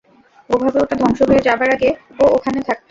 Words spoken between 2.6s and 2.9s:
থাকতো।